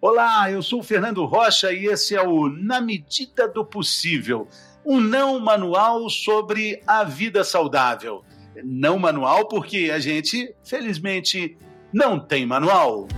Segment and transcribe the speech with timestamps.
[0.00, 4.46] Olá, eu sou o Fernando Rocha e esse é o Na Medida do Possível,
[4.86, 8.24] um não manual sobre a vida saudável.
[8.62, 11.58] Não manual porque a gente, felizmente,
[11.92, 13.08] não tem manual.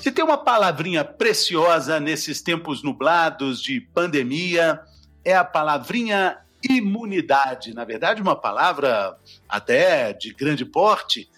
[0.00, 4.80] Se tem uma palavrinha preciosa nesses tempos nublados de pandemia,
[5.22, 6.38] é a palavrinha
[6.68, 9.16] imunidade, na verdade, uma palavra
[9.48, 11.28] até de grande porte.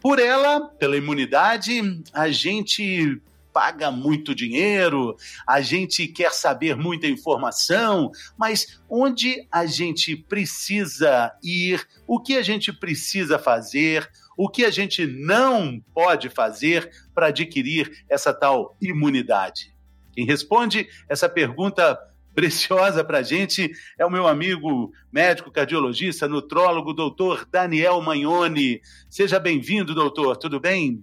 [0.00, 1.80] Por ela, pela imunidade,
[2.12, 3.20] a gente
[3.54, 11.86] paga muito dinheiro, a gente quer saber muita informação, mas onde a gente precisa ir,
[12.04, 18.04] o que a gente precisa fazer, o que a gente não pode fazer para adquirir
[18.10, 19.72] essa tal imunidade?
[20.12, 21.98] Quem responde essa pergunta
[22.34, 28.80] preciosa para a gente é o meu amigo médico cardiologista, nutrólogo, doutor Daniel Magnoni.
[29.08, 31.02] Seja bem-vindo, doutor, tudo bem?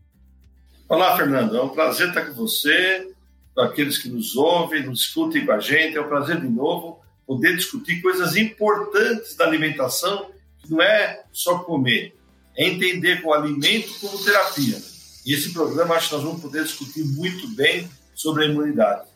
[0.88, 3.14] Olá, Fernando, é um prazer estar com você,
[3.56, 7.00] com aqueles que nos ouvem, nos escutem com a gente, é um prazer de novo
[7.25, 12.13] poder discutir coisas importantes da alimentação, que não é só comer,
[12.58, 14.78] é entender o alimento como terapia.
[15.25, 19.11] E esse programa acho que nós vamos poder discutir muito bem sobre a imunidade.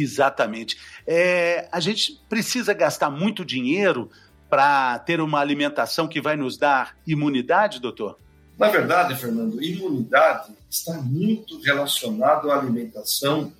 [0.00, 0.78] Exatamente.
[1.06, 4.10] É, a gente precisa gastar muito dinheiro
[4.48, 8.18] para ter uma alimentação que vai nos dar imunidade, doutor?
[8.58, 13.52] Na verdade, Fernando, imunidade está muito relacionado à alimentação,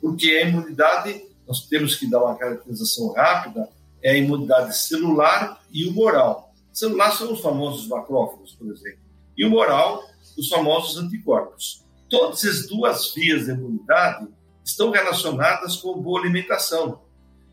[0.00, 3.68] porque a imunidade, nós temos que dar uma caracterização rápida,
[4.02, 6.52] é a imunidade celular e humoral.
[6.72, 9.00] Celular são os famosos macrófagos, por exemplo,
[9.36, 10.04] e humoral,
[10.38, 11.84] os famosos anticorpos.
[12.08, 14.28] Todas essas duas vias de imunidade
[14.66, 17.00] estão relacionadas com boa alimentação.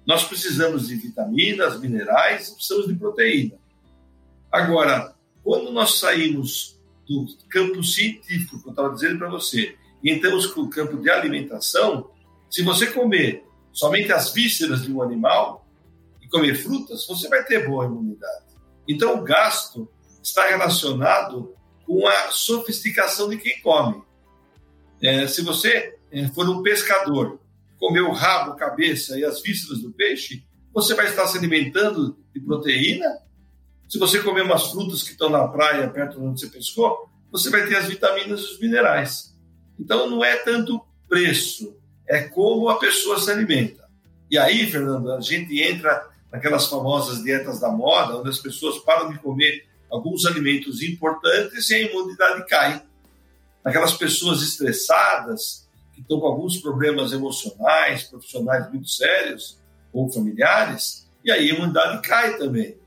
[0.05, 3.55] Nós precisamos de vitaminas, minerais, precisamos de proteína.
[4.51, 10.47] Agora, quando nós saímos do campo científico, que eu estava dizendo para você, e entramos
[10.47, 12.09] para o campo de alimentação,
[12.49, 15.67] se você comer somente as vísceras de um animal
[16.21, 18.45] e comer frutas, você vai ter boa imunidade.
[18.89, 19.87] Então, o gasto
[20.21, 21.53] está relacionado
[21.85, 24.01] com a sofisticação de quem come.
[25.01, 25.95] É, se você
[26.33, 27.39] for um pescador,
[27.79, 32.39] comer o rabo, cabeça e as vísceras do peixe, você vai estar se alimentando de
[32.39, 33.07] proteína.
[33.87, 37.49] Se você comer umas frutas que estão na praia, perto de onde você pescou, você
[37.49, 39.35] vai ter as vitaminas e os minerais.
[39.79, 41.75] Então, não é tanto preço,
[42.07, 43.87] é como a pessoa se alimenta.
[44.29, 49.11] E aí, Fernando, a gente entra naquelas famosas dietas da moda, onde as pessoas param
[49.11, 52.83] de comer alguns alimentos importantes e a imunidade cai.
[53.63, 55.62] Aquelas pessoas estressadas,
[55.93, 59.59] que estão com alguns problemas emocionais, profissionais muito sérios
[59.91, 62.77] ou familiares, e aí a imunidade cai também.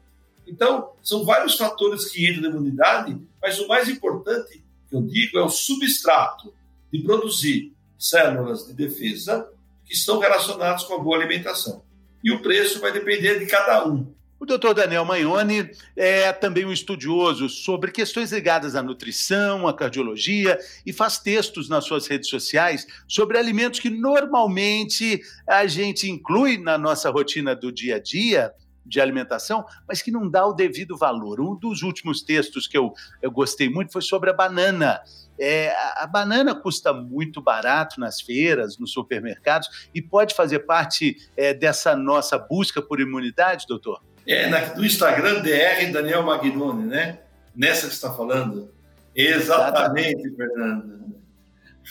[0.47, 5.39] Então, são vários fatores que entram na imunidade, mas o mais importante que eu digo
[5.39, 6.55] é o substrato
[6.93, 9.51] de produzir células de defesa
[9.85, 11.83] que estão relacionadas com a boa alimentação.
[12.23, 14.13] E o preço vai depender de cada um.
[14.39, 20.59] O doutor Daniel Magnoni é também um estudioso sobre questões ligadas à nutrição, à cardiologia
[20.85, 26.77] e faz textos nas suas redes sociais sobre alimentos que normalmente a gente inclui na
[26.77, 28.53] nossa rotina do dia a dia
[28.85, 31.41] de alimentação, mas que não dá o devido valor.
[31.41, 32.93] Um dos últimos textos que eu,
[33.23, 35.01] eu gostei muito foi sobre a banana.
[35.41, 41.55] É, a banana custa muito barato nas feiras, nos supermercados, e pode fazer parte é,
[41.55, 44.03] dessa nossa busca por imunidade, doutor?
[44.27, 47.21] É, na, do Instagram DR Daniel Magnoni, né?
[47.55, 48.73] Nessa que você está falando.
[49.15, 50.37] Exatamente, Exatamente.
[50.37, 50.97] Fernando.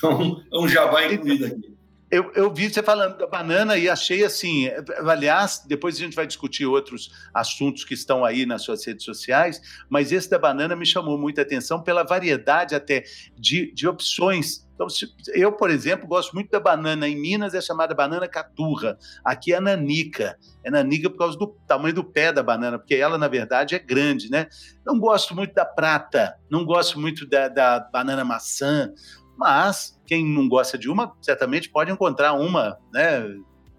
[0.04, 1.75] É um, é um jabá incluído aqui.
[2.12, 4.70] Eu, eu, vi você falando da banana e achei assim.
[5.08, 9.60] Aliás, depois a gente vai discutir outros assuntos que estão aí nas suas redes sociais,
[9.90, 13.04] mas esse da banana me chamou muita atenção pela variedade até
[13.38, 14.88] de, de opções então,
[15.34, 17.08] eu, por exemplo, gosto muito da banana.
[17.08, 18.98] Em Minas é chamada banana caturra.
[19.24, 20.38] Aqui é nanica.
[20.64, 23.80] É nanica por causa do tamanho do pé da banana, porque ela, na verdade, é
[23.80, 24.48] grande, né?
[24.86, 28.92] Não gosto muito da prata, não gosto muito da, da banana maçã,
[29.38, 33.24] mas quem não gosta de uma, certamente pode encontrar uma né,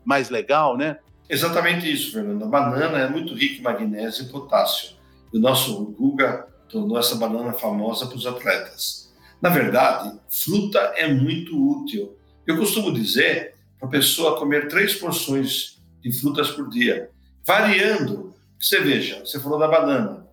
[0.04, 0.98] mais legal, né?
[1.28, 2.44] Exatamente isso, Fernando.
[2.44, 4.96] A banana é muito rica em magnésio e potássio.
[5.32, 9.12] O nosso Guga tornou essa banana famosa para os atletas.
[9.40, 12.16] Na verdade, fruta é muito útil.
[12.46, 17.10] Eu costumo dizer para a pessoa comer três porções de frutas por dia,
[17.44, 18.34] variando.
[18.58, 20.26] Você veja, você falou da banana,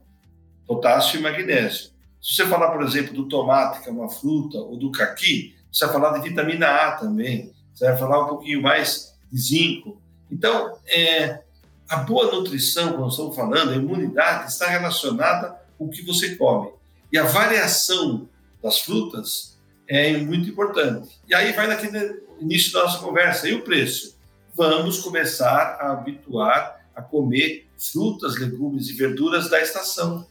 [0.66, 1.93] potássio e magnésio.
[2.24, 5.84] Se você falar, por exemplo, do tomate, que é uma fruta, ou do caqui, você
[5.84, 7.52] vai falar de vitamina A também.
[7.76, 10.02] Você vai falar um pouquinho mais de zinco.
[10.32, 11.42] Então, é,
[11.90, 16.70] a boa nutrição, como estamos falando, a imunidade, está relacionada o que você come.
[17.12, 18.30] E a variação
[18.64, 21.20] das frutas é muito importante.
[21.28, 24.18] E aí vai naquele início da nossa conversa, e o preço?
[24.56, 30.26] Vamos começar a habituar a comer frutas, legumes e verduras da estação.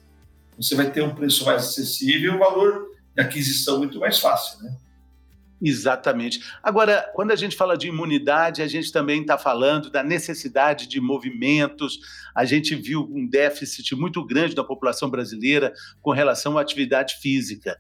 [0.63, 4.63] Você vai ter um preço mais acessível e um valor de aquisição muito mais fácil,
[4.63, 4.77] né?
[5.65, 6.41] Exatamente.
[6.61, 11.01] Agora, quando a gente fala de imunidade, a gente também está falando da necessidade de
[11.01, 12.01] movimentos.
[12.35, 17.77] A gente viu um déficit muito grande da população brasileira com relação à atividade física.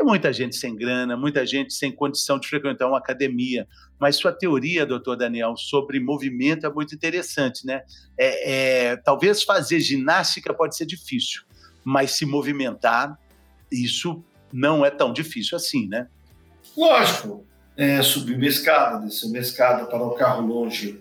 [0.00, 3.68] É muita gente sem grana, muita gente sem condição de frequentar uma academia.
[3.98, 7.82] Mas sua teoria, doutor Daniel, sobre movimento é muito interessante, né?
[8.18, 11.42] É, é, talvez fazer ginástica pode ser difícil,
[11.84, 13.18] mas se movimentar,
[13.70, 14.22] isso
[14.52, 16.08] não é tão difícil assim, né?
[16.76, 17.44] Lógico,
[17.76, 21.00] é, subir uma escada, descer uma escada, parar o carro longe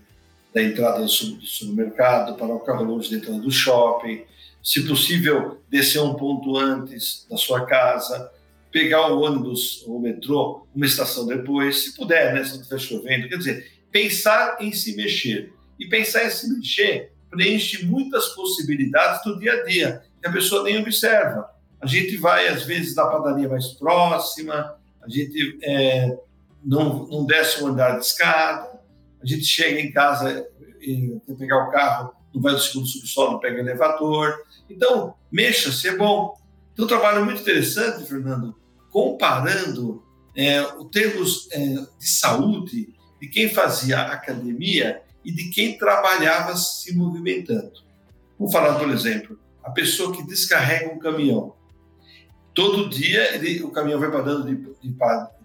[0.54, 4.24] da entrada do supermercado, parar o carro longe da entrada do shopping,
[4.64, 8.32] se possível, descer um ponto antes da sua casa,
[8.72, 12.80] pegar o ônibus ou o metrô uma estação depois, se puder, né, se não estiver
[12.80, 13.30] chovendo.
[13.30, 15.54] Quer dizer, pensar em se mexer.
[15.80, 20.64] E pensar em se mexer preenche muitas possibilidades do dia a dia, que a pessoa
[20.64, 21.50] nem observa.
[21.82, 26.18] A gente vai, às vezes, na padaria mais próxima, a gente é,
[26.64, 28.80] não, não desce um andar de escada,
[29.22, 30.46] a gente chega em casa
[30.82, 34.44] e quer pegar o carro, não vai do segundo subsolo, não pega elevador.
[34.70, 36.38] Então, mexa-se, é bom.
[36.74, 38.56] Então, um trabalho muito interessante, Fernando,
[38.90, 40.04] comparando
[40.36, 46.96] é, os termos é, de saúde de quem fazia academia e de quem trabalhava se
[46.96, 47.74] movimentando.
[48.38, 49.38] Vamos falar, por exemplo,
[49.70, 51.56] a pessoa que descarrega um caminhão.
[52.56, 54.98] Todo dia ele, o caminhão vai parando de, de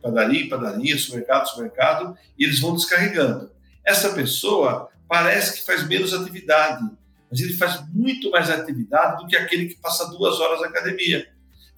[0.02, 3.52] padaria em padaria, supermercado, supermercado, e eles vão descarregando.
[3.84, 6.82] Essa pessoa parece que faz menos atividade,
[7.30, 11.28] mas ele faz muito mais atividade do que aquele que passa duas horas na academia,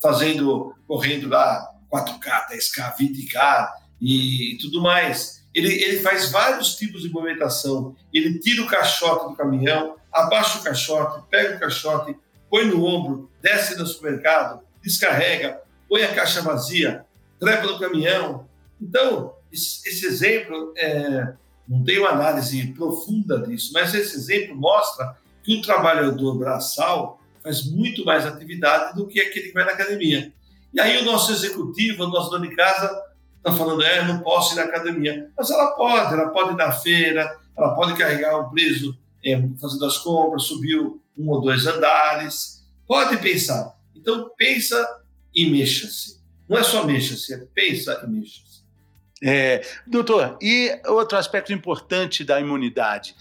[0.01, 3.71] fazendo, correndo lá 4K, 10K, 20K
[4.01, 5.45] e, tudo mais.
[5.53, 7.97] Ele, ele faz vários tipos de movimentação.
[8.13, 12.17] Ele tira o caixote do caminhão, abaixa o caixote, pega o caixote,
[12.51, 17.05] põe no ombro, desce no supermercado, descarrega, põe a caixa vazia,
[17.39, 18.49] trepa no caminhão.
[18.81, 21.35] Então, esse, exemplo, é,
[21.69, 27.65] não tem uma análise profunda disso, mas esse exemplo mostra que o trabalhador braçal faz
[27.65, 30.33] muito mais atividade do que aquele que vai na academia.
[30.75, 32.91] E aí o nosso executivo, o nosso dono de casa,
[33.37, 35.31] está falando, é, não posso ir na academia.
[35.37, 38.99] Mas ela pode, ela pode ir na feira, ela pode carregar um preso
[39.61, 42.65] fazendo as compras, subir um ou dois andares.
[42.87, 43.77] Pode pensar.
[43.95, 45.03] Então, pensa
[45.35, 46.21] e mexa-se.
[46.49, 48.47] Não é só mexa-se, é pensa e mexa-se.
[49.23, 53.17] É, doutor, e outro aspecto importante da imunidade,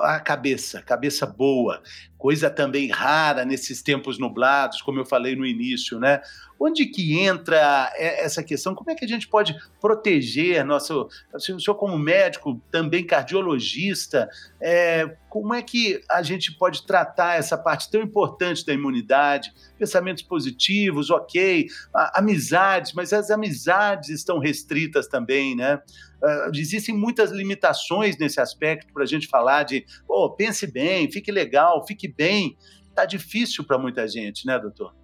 [0.00, 1.82] a cabeça, cabeça boa,
[2.16, 6.20] coisa também rara nesses tempos nublados, como eu falei no início, né?
[6.58, 8.74] Onde que entra essa questão?
[8.74, 11.06] Como é que a gente pode proteger nosso.
[11.34, 14.28] O senhor, como médico, também cardiologista,
[14.58, 19.52] é, como é que a gente pode tratar essa parte tão importante da imunidade?
[19.78, 21.66] Pensamentos positivos, ok,
[22.14, 25.82] amizades, mas as amizades estão restritas também, né?
[26.22, 31.30] Uh, existem muitas limitações nesse aspecto para a gente falar de, oh, pense bem, fique
[31.30, 32.56] legal, fique bem.
[32.94, 34.94] Tá difícil para muita gente, né, doutor?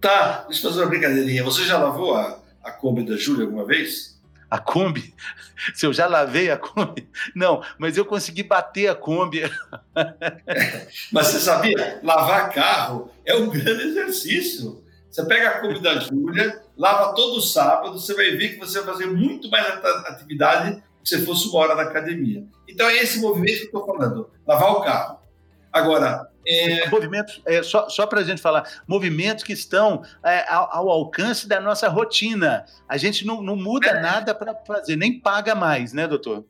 [0.00, 1.42] Tá, deixa eu fazer uma brincadeirinha.
[1.42, 4.20] Você já lavou a, a Kombi da Júlia alguma vez?
[4.50, 5.14] A Kombi?
[5.74, 7.08] Se eu já lavei a Kombi?
[7.34, 9.42] Não, mas eu consegui bater a Kombi.
[11.10, 12.00] mas você sabia?
[12.02, 14.84] Lavar carro é um grande exercício.
[15.10, 18.92] Você pega a Kombi da Júlia, lava todo sábado, você vai ver que você vai
[18.92, 19.66] fazer muito mais
[20.06, 22.44] atividade que se fosse uma hora na academia.
[22.66, 25.18] Então é esse movimento que eu estou falando, lavar o carro.
[25.70, 26.88] Agora, é...
[26.88, 31.48] Movimentos, é, só, só para a gente falar, movimentos que estão é, ao, ao, alcance
[31.48, 32.66] da nossa rotina.
[32.88, 34.00] A gente não, não muda é.
[34.00, 36.44] nada para fazer, nem paga mais, né, doutor?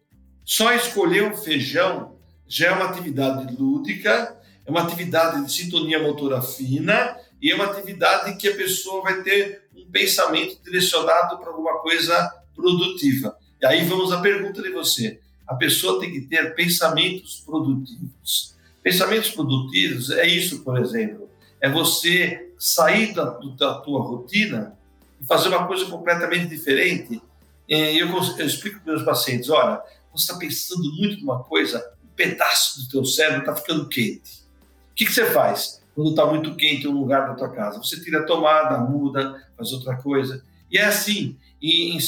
[0.44, 6.42] Só escolher um feijão já é uma atividade lúdica, é uma atividade de sintonia motora
[6.42, 11.78] fina e é uma atividade que a pessoa vai ter um pensamento direcionado para alguma
[11.80, 13.36] coisa produtiva.
[13.64, 15.18] E aí vamos à pergunta de você.
[15.48, 18.54] A pessoa tem que ter pensamentos produtivos.
[18.82, 21.30] Pensamentos produtivos é isso, por exemplo,
[21.62, 24.76] é você sair da, da tua rotina
[25.18, 27.22] e fazer uma coisa completamente diferente.
[27.66, 29.80] Eu, eu explico para meus pacientes, olha,
[30.12, 34.44] você está pensando muito numa coisa, um pedaço do teu cérebro está ficando quente.
[34.90, 37.78] O que, que você faz quando está muito quente um lugar da tua casa?
[37.78, 40.44] Você tira a tomada, muda, faz outra coisa.
[40.70, 41.98] E é assim, em, em,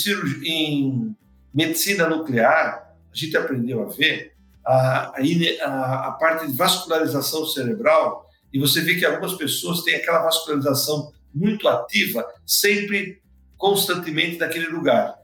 [0.45, 1.17] em
[1.57, 4.35] medicina nuclear, a gente aprendeu a ver
[4.65, 5.15] a,
[5.63, 11.13] a, a parte de vascularização cerebral e você vê que algumas pessoas têm aquela vascularização
[11.35, 13.23] muito ativa, sempre
[13.57, 15.17] constantemente naquele lugar.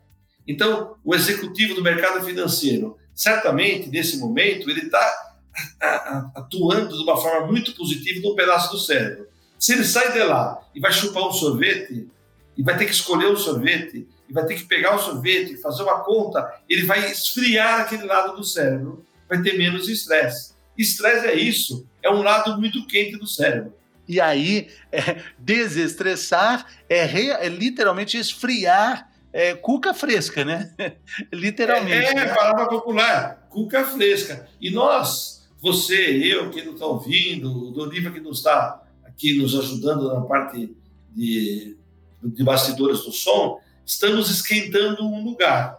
[0.48, 5.34] Então, o executivo do mercado financeiro, certamente, nesse momento, ele está
[6.34, 9.28] atuando de uma forma muito positiva num pedaço do cérebro.
[9.58, 12.08] Se ele sai de lá e vai chupar um sorvete,
[12.56, 16.00] e vai ter que escolher um sorvete, vai ter que pegar o sorvete, fazer uma
[16.00, 20.54] conta, ele vai esfriar aquele lado do cérebro, vai ter menos estresse.
[20.76, 23.74] Estresse é isso, é um lado muito quente do cérebro.
[24.08, 30.74] E aí, é, desestressar é, re, é, literalmente esfriar é, cuca fresca, né?
[31.32, 32.06] literalmente.
[32.06, 32.34] É, né?
[32.34, 34.48] palavra popular, cuca fresca.
[34.60, 39.58] E nós, você, eu que não está ouvindo, o Doriva que não está aqui nos
[39.58, 40.74] ajudando na parte
[41.10, 41.76] de,
[42.22, 45.78] de bastidores do som, estamos esquentando um lugar.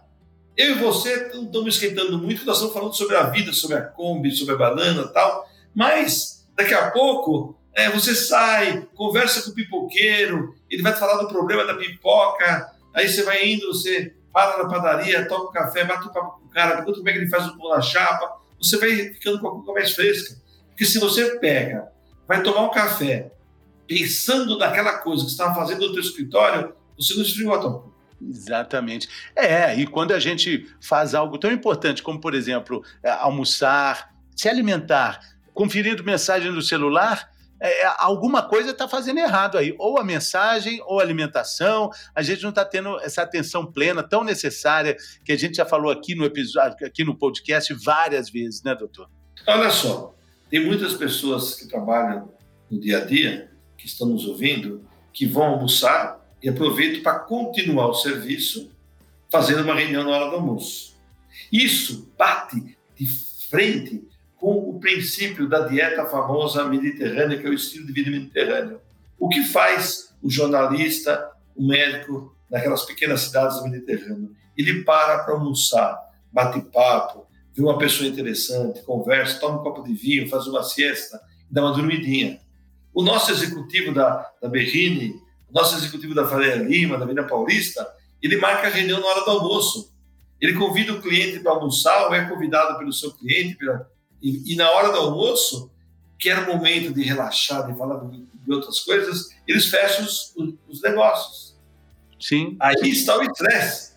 [0.56, 3.82] Eu e você não estamos esquentando muito, nós estamos falando sobre a vida, sobre a
[3.82, 9.54] Kombi, sobre a banana tal, mas daqui a pouco é, você sai, conversa com o
[9.54, 14.62] pipoqueiro, ele vai te falar do problema da pipoca, aí você vai indo, você para
[14.62, 17.18] na padaria, toma um café, bate o papo com o cara, pergunta como é que
[17.18, 20.36] ele faz o pão na chapa, você vai ficando com a cuca mais fresca.
[20.68, 21.88] Porque se você pega,
[22.26, 23.32] vai tomar um café,
[23.86, 27.93] pensando naquela coisa que você estava fazendo no seu escritório, você não esfriou a tua
[28.28, 29.08] Exatamente.
[29.36, 34.48] É, e quando a gente faz algo tão importante como, por exemplo, é, almoçar, se
[34.48, 35.20] alimentar,
[35.52, 39.74] conferindo mensagem no celular, é, é alguma coisa está fazendo errado aí.
[39.78, 41.90] Ou a mensagem, ou a alimentação.
[42.14, 45.90] A gente não está tendo essa atenção plena tão necessária que a gente já falou
[45.90, 49.08] aqui no episódio, aqui no podcast várias vezes, né, doutor?
[49.46, 50.14] Olha só,
[50.50, 52.32] tem muitas pessoas que trabalham
[52.70, 57.88] no dia a dia, que estão nos ouvindo, que vão almoçar e aproveitam para continuar
[57.88, 58.70] o serviço
[59.30, 60.94] fazendo uma reunião na hora do almoço.
[61.50, 63.06] Isso bate de
[63.48, 68.80] frente com o princípio da dieta famosa mediterrânea, que é o estilo de vida mediterrâneo.
[69.18, 74.36] O que faz o jornalista, o médico, naquelas pequenas cidades do Mediterrâneo?
[74.54, 75.98] Ele para para almoçar,
[76.30, 81.18] bate papo, vê uma pessoa interessante, conversa, toma um copo de vinho, faz uma siesta
[81.50, 82.40] dá uma dormidinha.
[82.92, 85.23] O nosso executivo da, da Berrine, o
[85.54, 87.88] nosso executivo da Faria Lima, da Avenida Paulista,
[88.20, 89.94] ele marca a reunião na hora do almoço.
[90.40, 93.88] Ele convida o cliente para almoçar ou é convidado pelo seu cliente, pela,
[94.20, 95.70] e, e, na hora do almoço,
[96.18, 100.34] que era o momento de relaxar, de falar de, de outras coisas, eles fecham os,
[100.68, 101.56] os, negócios.
[102.18, 102.56] Sim.
[102.58, 103.94] Aí está o estresse.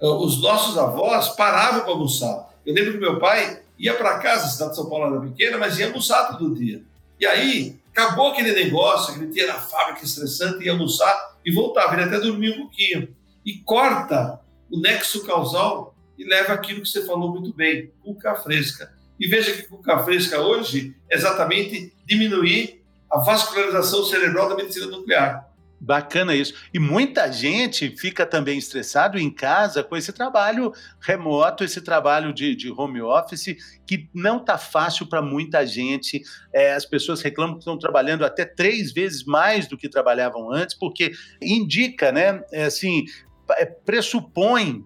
[0.00, 2.52] Os nossos avós paravam para almoçar.
[2.66, 5.56] Eu lembro que meu pai ia para casa, a cidade de São Paulo era pequena,
[5.56, 6.82] mas ia almoçar todo dia.
[7.18, 11.94] E aí, acabou aquele negócio, aquele dia na fábrica estressante, ia almoçar e voltava.
[11.94, 13.14] Ele até dormia um pouquinho.
[13.44, 14.40] E corta
[14.70, 18.92] o nexo causal e leva aquilo que você falou muito bem, cuca fresca.
[19.18, 25.49] E veja que cuca fresca hoje é exatamente diminuir a vascularização cerebral da medicina nuclear.
[25.80, 26.52] Bacana isso.
[26.74, 32.54] E muita gente fica também estressado em casa com esse trabalho remoto, esse trabalho de,
[32.54, 33.56] de home office,
[33.86, 36.20] que não está fácil para muita gente.
[36.52, 40.76] É, as pessoas reclamam que estão trabalhando até três vezes mais do que trabalhavam antes,
[40.76, 42.42] porque indica, né?
[42.52, 43.04] É, assim,
[43.52, 44.84] é, pressupõe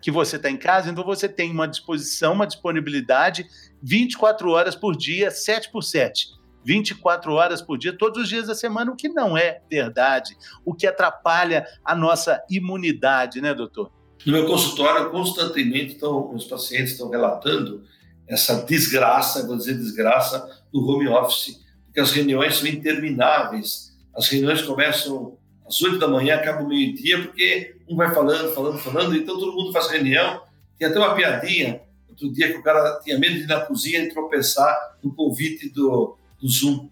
[0.00, 3.44] que você está em casa, então você tem uma disposição, uma disponibilidade
[3.82, 6.28] 24 horas por dia, 7 por 7.
[6.66, 10.74] 24 horas por dia, todos os dias da semana, o que não é verdade, o
[10.74, 13.92] que atrapalha a nossa imunidade, né, doutor?
[14.26, 17.84] No meu consultório, constantemente estão, os pacientes estão relatando
[18.26, 23.96] essa desgraça, vou dizer desgraça, do home office, porque as reuniões são intermináveis.
[24.12, 29.14] As reuniões começam às 8 da manhã, acabam meio-dia, porque um vai falando, falando, falando,
[29.14, 30.42] então todo mundo faz reunião.
[30.76, 34.00] Tem até uma piadinha, outro dia que o cara tinha medo de ir na cozinha
[34.00, 36.88] e tropeçar no convite do, do Zoom.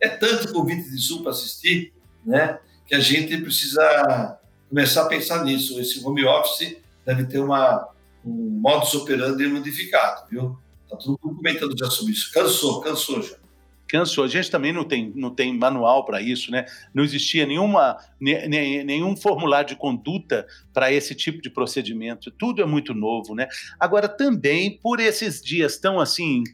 [0.00, 1.92] É tanto convite de Zoom para assistir,
[2.24, 5.80] né, que a gente precisa começar a pensar nisso.
[5.80, 7.88] Esse home office deve ter uma,
[8.24, 10.58] um modus operandi modificado, viu?
[10.84, 12.32] Está todo mundo comentando já sobre isso.
[12.32, 13.36] Cansou, cansou já
[13.88, 14.24] cansou.
[14.24, 16.66] A gente também não tem, não tem manual para isso, né?
[16.94, 22.30] Não existia nenhuma, nenhum formulário de conduta para esse tipo de procedimento.
[22.30, 23.48] Tudo é muito novo, né?
[23.80, 26.44] Agora, também, por esses dias tão assim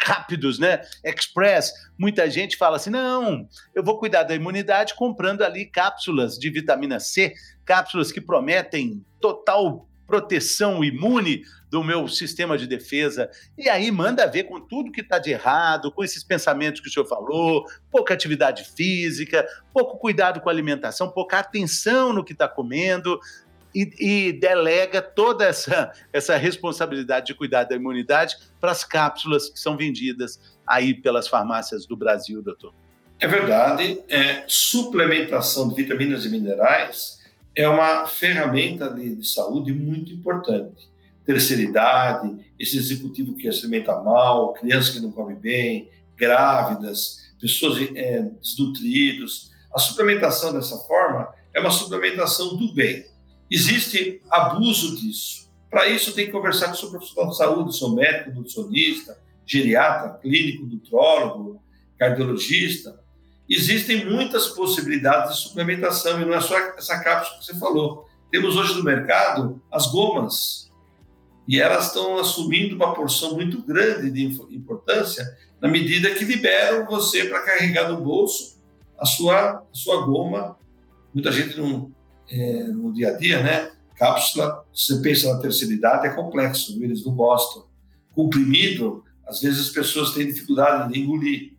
[0.00, 0.80] rápidos, né?
[1.04, 6.50] Express, muita gente fala assim: não, eu vou cuidar da imunidade comprando ali cápsulas de
[6.50, 7.34] vitamina C,
[7.64, 13.28] cápsulas que prometem total proteção imune do meu sistema de defesa.
[13.58, 16.92] E aí manda ver com tudo que está de errado, com esses pensamentos que o
[16.92, 22.48] senhor falou, pouca atividade física, pouco cuidado com a alimentação, pouca atenção no que está
[22.48, 23.18] comendo.
[23.76, 29.60] E, e, delega toda essa, essa responsabilidade de cuidar da imunidade para as cápsulas que
[29.60, 32.72] são vendidas aí pelas farmácias do Brasil, doutor.
[33.20, 34.00] É verdade.
[34.08, 37.22] É, suplementação de vitaminas e minerais
[37.54, 40.88] é uma ferramenta de, de saúde muito importante.
[41.26, 47.78] Terceira idade, esse executivo que se alimenta mal, crianças que não comem bem, grávidas, pessoas
[47.94, 49.50] é, desnutridos.
[49.74, 53.04] A suplementação dessa forma é uma suplementação do bem.
[53.50, 55.46] Existe abuso disso.
[55.70, 60.18] Para isso, tem que conversar com o seu profissional de saúde, seu médico, nutricionista, geriatra,
[60.18, 61.62] clínico, nutrólogo,
[61.98, 62.98] cardiologista.
[63.48, 68.08] Existem muitas possibilidades de suplementação e não é só essa cápsula que você falou.
[68.30, 70.70] Temos hoje no mercado as gomas
[71.46, 75.24] e elas estão assumindo uma porção muito grande de importância
[75.60, 78.60] na medida que liberam você para carregar no bolso
[78.98, 80.58] a sua, a sua goma.
[81.14, 81.92] Muita gente não,
[82.30, 83.70] é, no dia a dia, né?
[83.96, 87.66] Cápsula, se você pensa na terceira idade, é complexo, eles não gostam.
[88.14, 91.54] Comprimido, às vezes as pessoas têm dificuldade de engolir.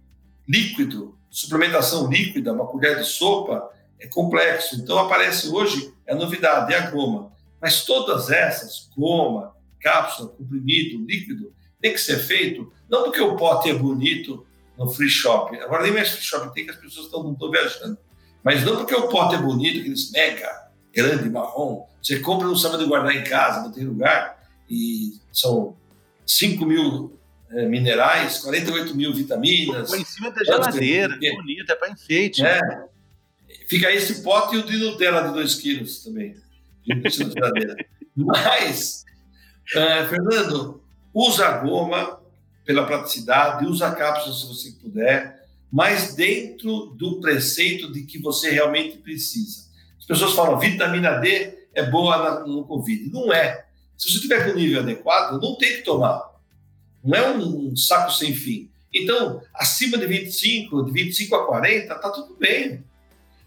[0.47, 3.69] Líquido, suplementação líquida, uma colher de sopa,
[3.99, 4.75] é complexo.
[4.75, 7.31] Então aparece hoje, é a novidade, é a goma.
[7.59, 13.69] Mas todas essas, goma, cápsula, comprimido, líquido, tem que ser feito, não porque o pote
[13.69, 14.45] é bonito
[14.77, 15.55] no free shop.
[15.57, 17.97] Agora nem mais free shop tem que as pessoas estão, não estão viajando.
[18.47, 21.85] Mas não porque o pote é bonito, aqueles mega, grande, marrom.
[22.01, 24.41] Você compra, não sabe de guardar em casa, não tem lugar.
[24.69, 25.75] E são
[26.25, 27.19] 5 mil
[27.51, 29.89] é, minerais, 48 mil vitaminas.
[29.89, 31.35] Põe em cima da geladeira, que...
[31.35, 32.45] bonito, é para enfeite.
[32.45, 32.61] É.
[33.67, 36.33] Fica esse pote e o de Nutella de 2 quilos também.
[38.15, 39.03] Mas,
[39.75, 40.81] é, Fernando,
[41.13, 42.21] usa a goma
[42.63, 48.49] pela praticidade, usa a cápsula se você puder, mas dentro do preceito de que você
[48.49, 49.67] realmente precisa.
[49.99, 53.09] As pessoas falam, vitamina D é boa no Covid.
[53.11, 53.65] Não é.
[53.97, 56.23] Se você tiver com o nível adequado, não tem que tomar.
[57.03, 58.69] Não é um saco sem fim.
[58.93, 62.83] Então, acima de 25, de 25 a 40, tá tudo bem.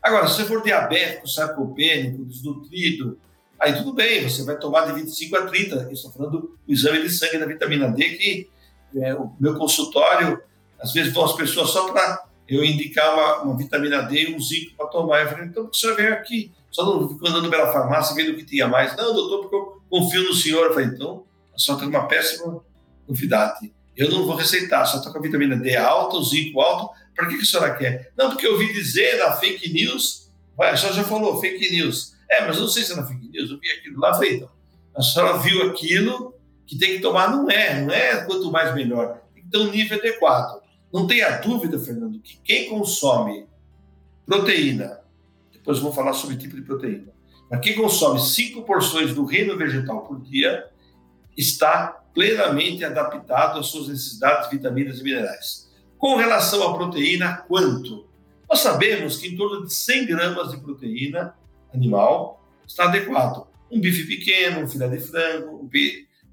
[0.03, 3.19] Agora, se você for diabético, sarcopênico, desnutrido,
[3.59, 5.75] aí tudo bem, você vai tomar de 25 a 30.
[5.76, 8.50] Eu estou falando do exame de sangue da vitamina D, que
[8.97, 10.41] é, o meu consultório,
[10.80, 14.40] às vezes vão as pessoas só para eu indicar uma, uma, vitamina D e um
[14.40, 15.23] zinco para tomar.
[15.23, 18.36] Eu falei, então o senhor veio aqui, só não ficou andando pela farmácia vendo o
[18.36, 18.97] que tinha mais.
[18.97, 20.66] Não, doutor, porque eu confio no senhor.
[20.66, 22.60] Eu falei, então, a senhora tem uma péssima
[23.06, 23.73] novidade.
[23.97, 26.90] Eu não vou receitar, só estou com a vitamina D alta, o zinco alto.
[27.14, 28.12] Para que, que a senhora quer?
[28.16, 32.14] Não, porque eu ouvi dizer na fake news, a senhora já falou, fake news.
[32.30, 34.36] É, mas eu não sei se é na fake news, eu vi aquilo lá, falei,
[34.36, 34.49] então,
[34.97, 36.34] a senhora viu aquilo
[36.66, 39.71] que tem que tomar, não é, não é quanto mais melhor, tem que ter um
[39.71, 40.60] nível adequado.
[40.93, 43.47] Não tenha dúvida, Fernando, que quem consome
[44.26, 45.00] proteína,
[45.53, 47.13] depois vou falar sobre tipo de proteína,
[47.50, 50.69] mas quem consome cinco porções do reino vegetal por dia
[51.37, 55.71] está plenamente adaptado às suas necessidades de vitaminas e minerais.
[55.97, 58.09] Com relação à proteína, quanto?
[58.49, 61.35] Nós sabemos que em torno de 100 gramas de proteína
[61.73, 63.47] animal está adequado.
[63.71, 65.69] Um bife pequeno, um filé de frango, um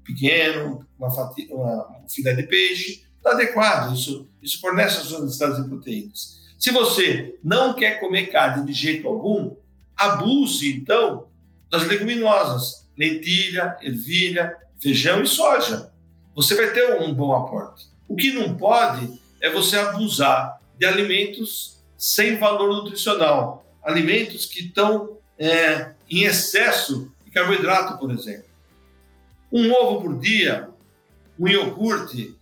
[0.04, 3.94] pequeno, uma, fatia, uma, um filé de peixe, está adequado.
[3.94, 6.38] Isso, isso fornece as suas necessidades de proteínas.
[6.58, 9.54] Se você não quer comer carne de jeito algum,
[9.96, 11.28] abuse então
[11.70, 15.92] das leguminosas, lentilha, ervilha, feijão e soja.
[16.34, 17.86] Você vai ter um bom aporte.
[18.08, 25.18] O que não pode é você abusar de alimentos sem valor nutricional, alimentos que estão
[25.36, 28.48] é, em excesso de carboidrato, por exemplo.
[29.52, 30.68] Um ovo por dia,
[31.38, 32.37] um iogurte,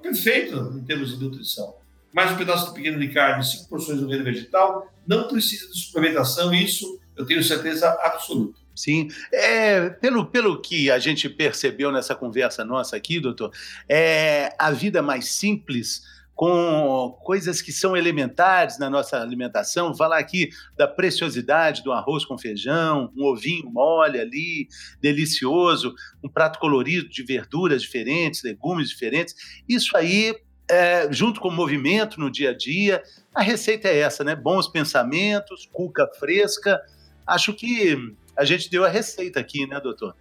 [0.00, 1.74] perfeito em termos de nutrição.
[2.12, 6.52] Mais um pedaço pequeno de carne, cinco porções de reino vegetal, não precisa de suplementação,
[6.52, 8.58] isso eu tenho certeza absoluta.
[8.74, 13.52] Sim, é, pelo, pelo que a gente percebeu nessa conversa nossa aqui, doutor,
[13.88, 16.02] é, a vida mais simples
[16.40, 19.94] com coisas que são elementares na nossa alimentação.
[19.94, 24.66] Falar aqui da preciosidade do arroz com feijão, um ovinho mole ali,
[25.02, 29.34] delicioso, um prato colorido de verduras diferentes, legumes diferentes.
[29.68, 30.34] Isso aí,
[30.70, 33.02] é, junto com o movimento no dia a dia,
[33.34, 34.34] a receita é essa, né?
[34.34, 36.80] Bons pensamentos, cuca fresca.
[37.26, 37.98] Acho que
[38.34, 40.16] a gente deu a receita aqui, né, doutor?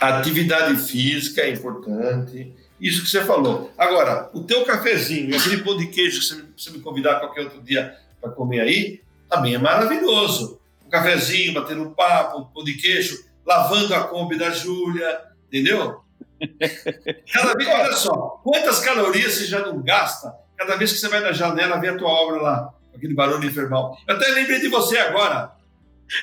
[0.00, 3.72] Atividade física é importante isso que você falou.
[3.76, 7.62] Agora, o teu cafezinho, aquele pão de queijo que você, você me convidar qualquer outro
[7.62, 10.60] dia para comer aí, também é maravilhoso.
[10.86, 16.00] Um cafezinho, batendo um papo, um pão de queijo, lavando a Kombi da Júlia, entendeu?
[17.32, 21.20] Cada vez, olha só, quantas calorias você já não gasta cada vez que você vai
[21.20, 23.96] na janela ver a tua obra lá, aquele barulho infernal.
[24.06, 25.52] Eu até lembrei de você agora.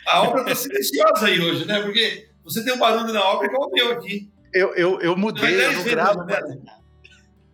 [0.08, 1.82] A obra está silenciosa aí hoje, né?
[1.82, 5.66] Porque você tem um barulho na obra igual o meu aqui eu, eu, eu mudei,
[5.66, 6.24] eu não gravo.
[6.24, 6.40] Né?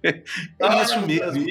[0.04, 0.24] É
[0.62, 1.46] ah, isso mesmo.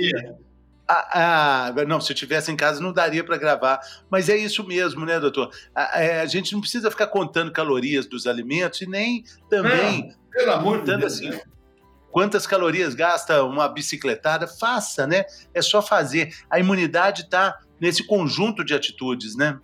[0.89, 3.81] Ah, ah, não, se eu tivesse em casa não daria para gravar.
[4.11, 5.51] Mas é isso mesmo, né, doutor?
[5.73, 10.09] A, é, a, gente não precisa ficar contando calorias dos alimentos e nem também.
[10.09, 11.05] Não, pelo amor de Deus.
[11.05, 11.41] Assim, né?
[12.11, 14.49] Quantas calorias gasta uma bicicletada?
[14.49, 15.25] Faça, né?
[15.55, 16.35] É só fazer.
[16.51, 19.61] A imunidade está nesse conjunto de atitudes, né?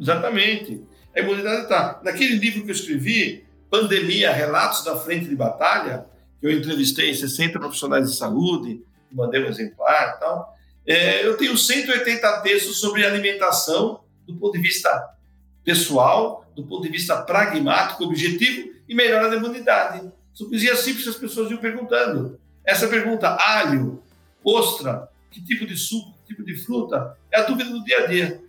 [0.00, 0.82] Exatamente.
[1.14, 2.00] A imunidade está.
[2.02, 6.06] Naquele livro que eu escrevi, Pandemia, Relatos da Frente de Batalha,
[6.40, 10.56] que eu entrevistei 60 profissionais de saúde, mandei um exemplar e tal,
[10.86, 14.90] é, eu tenho 180 textos sobre alimentação do ponto de vista
[15.62, 20.10] pessoal, do ponto de vista pragmático, objetivo e melhora da imunidade.
[20.34, 22.40] São coisinhas simples que as pessoas iam perguntando.
[22.64, 24.02] Essa pergunta, alho,
[24.44, 28.06] ostra, que tipo de suco, que tipo de fruta, é a dúvida do dia a
[28.06, 28.42] dia.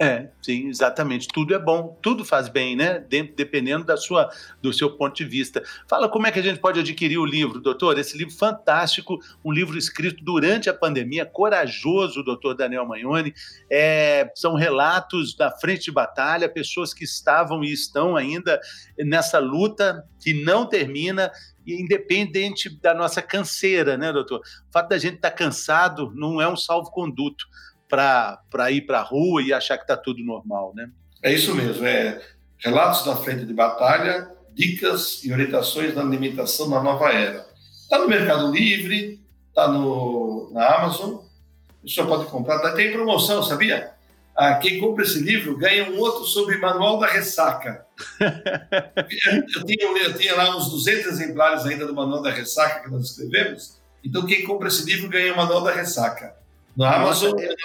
[0.00, 1.26] É, sim, exatamente.
[1.26, 3.04] Tudo é bom, tudo faz bem, né?
[3.34, 4.30] dependendo da sua,
[4.62, 5.60] do seu ponto de vista.
[5.88, 7.98] Fala como é que a gente pode adquirir o livro, doutor.
[7.98, 13.34] Esse livro fantástico, um livro escrito durante a pandemia, corajoso, doutor Daniel Magnoni.
[13.68, 18.60] É, são relatos da frente de batalha, pessoas que estavam e estão ainda
[18.96, 21.32] nessa luta que não termina
[21.66, 24.40] independente da nossa canseira, né, doutor?
[24.40, 27.46] O fato da gente estar tá cansado não é um salvo-conduto
[27.88, 30.90] para ir para a rua e achar que está tudo normal, né?
[31.22, 32.20] É isso mesmo, é
[32.58, 37.46] relatos da frente de batalha, dicas e orientações da alimentação na nova era.
[37.82, 43.92] Está no Mercado Livre, está na Amazon, o pessoa pode comprar, tá, tem promoção, sabia?
[44.36, 47.84] Ah, quem compra esse livro ganha um outro sobre Manual da Ressaca.
[48.20, 53.10] eu, tinha, eu tinha lá uns 200 exemplares ainda do Manual da Ressaca que nós
[53.10, 56.36] escrevemos, então quem compra esse livro ganha o Manual da Ressaca.
[56.78, 57.56] No Amazon e no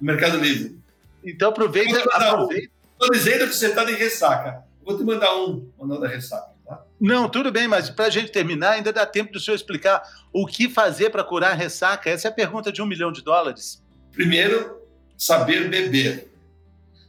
[0.00, 0.80] Mercado Livre.
[1.22, 1.98] Então aproveita.
[1.98, 4.64] Estou dizendo que você está de ressaca.
[4.82, 6.52] Vou te mandar um mandando da ressaca.
[6.66, 6.82] Tá?
[6.98, 10.46] Não, tudo bem, mas para a gente terminar, ainda dá tempo do senhor explicar o
[10.46, 12.08] que fazer para curar a ressaca.
[12.08, 13.82] Essa é a pergunta de um milhão de dólares.
[14.10, 14.80] Primeiro,
[15.18, 16.32] saber beber.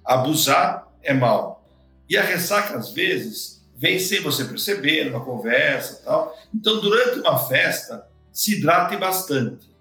[0.03, 1.65] Abusar é mal.
[2.09, 6.37] E a ressaca, às vezes, vem sem você perceber, numa conversa tal.
[6.53, 9.72] Então, durante uma festa, se hidrate bastante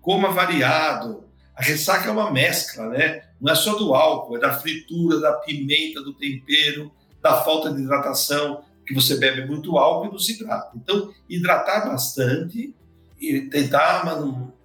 [0.00, 1.24] coma variado.
[1.54, 3.22] A ressaca é uma mescla, né?
[3.40, 6.90] Não é só do álcool, é da fritura, da pimenta, do tempero,
[7.22, 10.70] da falta de hidratação, que você bebe muito álcool e não se hidrata.
[10.74, 12.74] Então, hidratar bastante
[13.20, 14.04] e tentar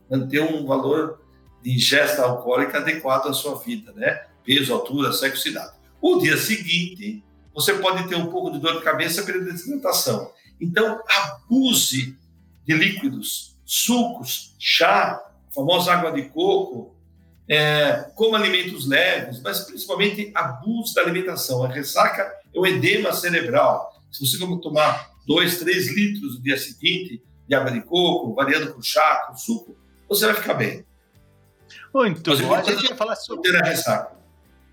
[0.10, 1.22] manter um valor
[1.62, 4.26] de ingesta alcoólica adequado à sua vida, né?
[4.44, 5.74] Peso, altura, sexo idade.
[6.02, 10.32] O dia seguinte, você pode ter um pouco de dor de cabeça pela desidratação.
[10.62, 12.18] Então, abuse
[12.66, 16.96] de líquidos sucos, chá, a famosa água de coco,
[17.48, 21.64] é, como alimentos leves, mas principalmente abuso da alimentação.
[21.64, 22.22] A ressaca
[22.54, 23.94] é o edema cerebral.
[24.12, 28.82] Se você tomar dois, três litros no dia seguinte de água de coco, variando com
[28.82, 30.86] chá, com suco, você vai ficar bem.
[31.94, 32.54] Muito bom.
[32.54, 34.16] A gente ia falar sobre a ressaca.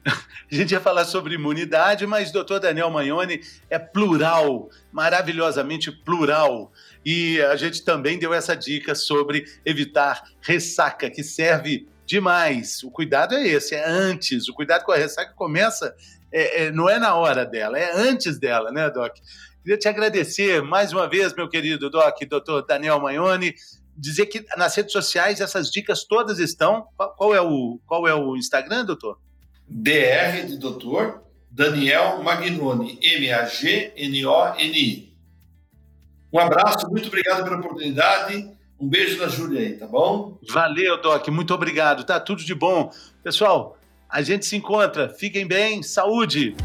[0.50, 6.70] A gente ia falar sobre imunidade, mas doutor Daniel Magnoni é plural, maravilhosamente plural.
[7.04, 12.82] E a gente também deu essa dica sobre evitar ressaca, que serve demais.
[12.82, 14.48] O cuidado é esse, é antes.
[14.48, 15.94] O cuidado com a ressaca começa,
[16.30, 19.16] é, é, não é na hora dela, é antes dela, né, Doc?
[19.62, 23.54] Queria te agradecer mais uma vez, meu querido Doc, doutor Daniel Magnoni.
[23.96, 26.88] Dizer que nas redes sociais essas dicas todas estão.
[27.16, 29.20] Qual é o, qual é o Instagram, doutor?
[29.68, 33.92] DR de doutor Daniel Magnoni, M-A-G-N-O-N-I.
[36.32, 38.50] Um abraço, muito obrigado pela oportunidade.
[38.80, 40.38] Um beijo da Júlia aí, tá bom?
[40.48, 42.04] Valeu, Doc, muito obrigado.
[42.04, 42.90] Tá tudo de bom.
[43.22, 45.08] Pessoal, a gente se encontra.
[45.08, 46.56] Fiquem bem, saúde!